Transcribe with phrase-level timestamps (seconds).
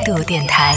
[0.00, 0.74] 态度电台。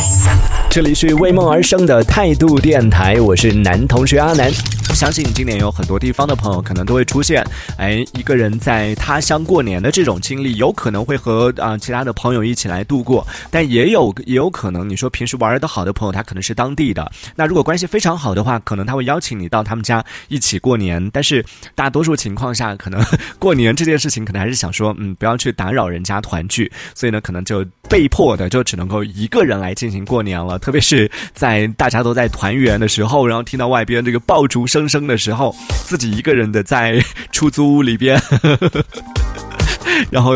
[0.69, 4.51] 这里是为梦而生的态度电台，我是男同学阿南。
[4.93, 7.43] 相信今年有很多地方的朋友可能都会出现，
[7.77, 21.43] 哎，一个人在他乡过年的这种经历，有可能会和啊、其他的朋友一起来度过，但也有也有可能，你说平时玩的好的朋友，他可能是当地的，那如果关系非常好的话，可能他会邀请你到他们家一起过年，但是
[21.75, 23.03] 大多数情况下，可能
[23.39, 30.57] 过年这件事情，可能还是想说，嗯，不要去打扰人家团聚，所以呢，可能就被迫的就只能够一个人来进行过年了。
[30.59, 35.55] 特别是在大家都在团圆的时候，然后听到外边这个爆竹声声的时候，
[35.85, 38.19] 自己一个人的在出租屋里边。
[38.19, 38.85] 呵呵呵
[40.11, 40.31] 然后，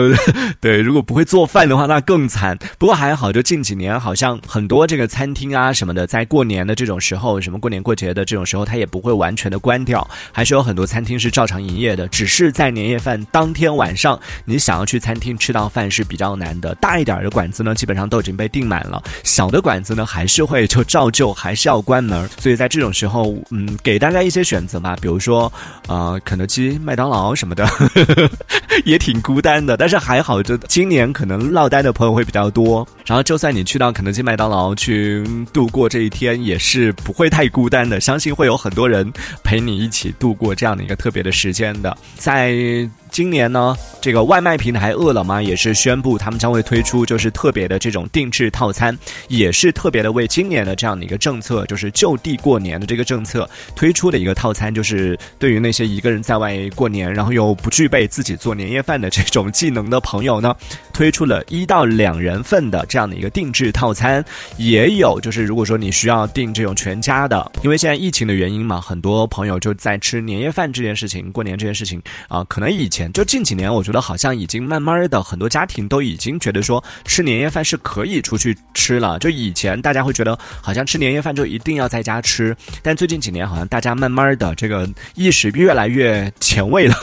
[0.60, 2.58] 对，如果不会做饭的话，那更惨。
[2.78, 12.08] 不过还好，就近几年，好像很多这个餐厅啊什么的，在过年的这种时候，什么过年过节的这种时候，它也不会完全的关掉，还是有很多餐厅是照常营业的。
[12.08, 16.76] 只是在年夜饭当天晚上，你想要去餐厅吃到饭是比较难的。
[16.76, 22.28] 大一点的馆子呢，基本上都已经被订满了；小的馆子呢，还是会就照旧还是要关门。
[22.40, 25.52] 所以在这种时候，嗯，给大家一些选择吧，比如说，
[25.88, 27.68] 呃，肯德基、麦当劳什么的，
[28.86, 29.78] 也挺孤孤单的。
[29.78, 32.88] 但是还好，就今年可能落单的朋友会比较多。
[33.06, 38.00] 然后，就算你去到肯德基、麦当劳去度过这一天，也是不会太孤单的。
[38.02, 41.96] 相信会有很多人陪你一起度过这样的一个特别的时间的。
[42.16, 42.58] 在
[43.12, 48.98] 今年呢，这个外卖平台饿了么也是宣布，他们将会推出就是特别的这种定制套餐，
[49.30, 60.56] 也是特别的为今年的这样的一个政策，就是就地过年的这个政策推出的一个套餐，就是对于那些一个人在外过年，然后又不具备自己做年夜饭的这种技能的朋友呢，
[60.94, 64.24] 推出了一到两人份的这样的一个定制套餐，
[64.58, 79.18] 也有就是如果说你需要订这种全家的，因为现在疫情的原因嘛，很多朋友就在吃年夜饭这件事情，过年这件事情啊、可能以前就近几年，我觉得好像已经慢慢的很多家庭都已经觉得说吃年夜饭是可以出去吃了。
[79.20, 86.96] 就以前大家会觉得好像吃年夜饭就一定要在家吃，但最近几年好像大家慢慢的这个意识越来越前卫了，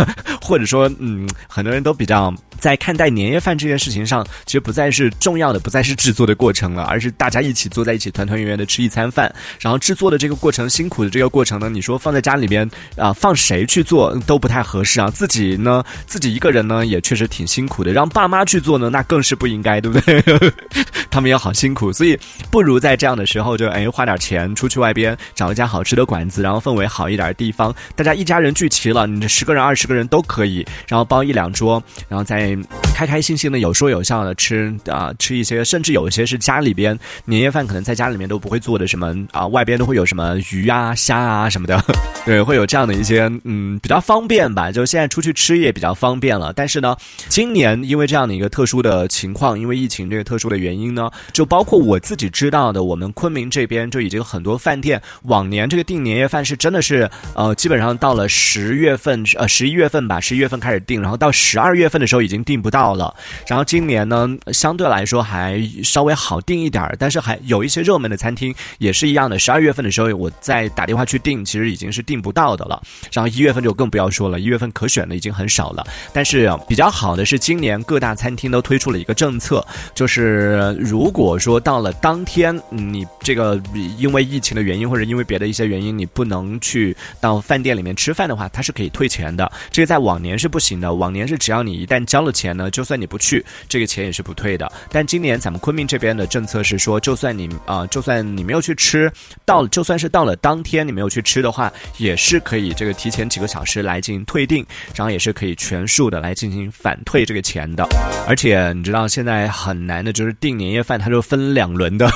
[0.44, 9.32] 或者说嗯，很多人都比较在看待年夜饭这件事情上，其实不再是重要的，不再是制作的过程了，而是大家一起坐在一起团团圆圆的吃一餐饭。
[9.60, 15.10] 然后制作的这个过程辛苦的这个过程呢，你说放在家里边啊、放谁去做都不太合适啊。
[15.10, 20.22] 自己呢，自己一个人呢也确实挺辛苦的，让爸妈去做呢，那更是不应该，对不对？
[21.10, 22.18] 他们也好辛苦，所以
[22.50, 32.93] 不如在这样的时候就哎花点钱出去外边找一家好吃的馆子，然后氛围好一点的地方，大家一家人聚齐了，你这十个人、二十个人都可以，然后包一两桌，然后再 name.
[32.94, 41.84] 开开心心的、有说有笑的吃啊、吃一些，甚至有一些是家里边年夜饭可能在家里面都不会做的什么啊、外边都会有什么鱼啊、虾啊什么的，
[42.24, 46.52] 对，会有这样的一些嗯比较方便吧，就现在出去吃也比较方便了。
[46.52, 46.96] 但是呢，
[47.28, 63.14] 今年因为这样的一个特殊的情况，因为疫情这个特殊的原因呢，就包括我自己知道的，我们昆明这边就已经很多饭店往年这个订年夜饭是真的是呃，基本上到了十月份呃十一月份吧，十一月份开始订，然后到十二月份的时候已经订不到到了。
[63.46, 72.82] 然后今年呢，相对来说还稍微好订一点儿，但是还有一些热门的餐厅也是一样的，十二月份的时候我再打电话去订，其实已经是订不到的了。
[73.10, 75.86] 然后一月份就更不要说了，一月份可选的已经很少了。
[76.12, 83.58] 但是比较好的是，今年各大餐厅都推出了一个政策，就是如果说到了当天，你这个
[83.96, 89.50] 因为疫情的原因或者因为别的一些原因，你不能去到饭店里面吃饭的话，它是可以退钱的。
[89.70, 94.70] 这个在往年是不行的，往年是只要你一旦交了钱呢，就算你不去，这个钱也是不退的。
[94.90, 99.10] 但今年咱们昆明这边的政策是说，就算你啊、就算你没有去吃，
[99.44, 107.86] 到就算是到了当天你没有去吃的话，也是可以这个提前几个小时来进行退订，然后也是可以全数的来进行返退这个钱的。
[108.26, 112.10] 而且你知道现在很难的就是订年夜饭，它就分两轮的。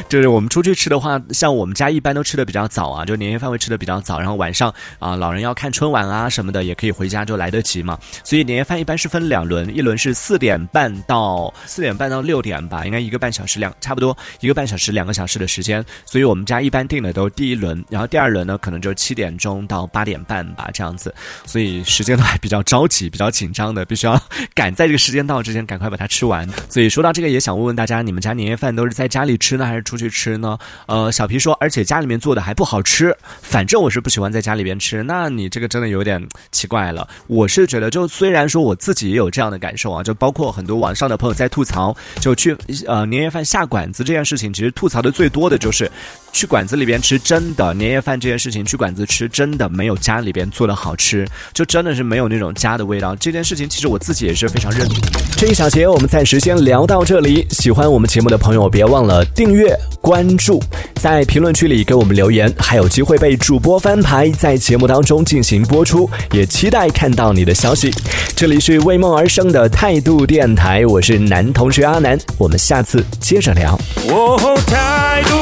[0.08, 7.98] 就是我们出去吃的话，像我们家一般都吃的比较早啊，就年夜饭会吃的比较早，然后晚上啊、老人要看春晚啊什么的，也可以回家就来得及嘛。
[8.24, 15.84] 所以年夜饭一般是分两轮，一轮是四点半到四点半到六点吧，应该一个半小时两差不多一个半小时两个小时的时间。
[16.04, 21.14] 所以我们家一般订的都是第一轮，然后第二轮呢可能就七点钟到八点半吧这样子，
[21.46, 24.20] 所以时间都还比较着急、比较紧张的，必须要
[24.54, 26.48] 赶在这个时间到之前赶快把它吃完。
[26.68, 30.56] 所以说到这个，也想问问大家，你们家年夜饭都是在家里吃呢，还是出去吃呢？
[30.86, 35.02] 呃，小皮说，而且家里面做的还不好吃，反正我是不喜欢在家里边吃。
[35.02, 37.08] 那你这个真的有点奇怪了。
[37.26, 42.56] 我是觉得，就虽然说我自己也有这样的感受啊，就包括很多网上的朋友在吐槽，就去
[42.86, 45.90] 呃年夜饭下馆子这件事情，其实吐槽的最多的就是
[46.30, 53.16] 去馆子里边吃真的年夜饭这件事情，去馆子吃真的没有家里边做的好吃，就真的是没有那种家的味道。
[53.16, 54.96] 这件事情其实我自己也是非常认同。
[55.36, 57.46] 这一小节我们暂时先聊到这里。
[57.50, 59.69] 喜欢我们节目的朋友，别忘了订阅
[60.00, 60.62] 关注，
[60.96, 66.08] 在评论区里给我们留言，还有机会被主播翻牌，在节目当中进行播出。
[66.32, 67.92] 也期待看到你的消息。
[68.34, 73.78] 这里是为梦而生的态度电台，我是男同学阿南，我们下次接着聊。
[74.06, 75.38] 我，态度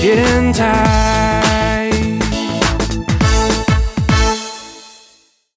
[0.00, 1.41] 电台。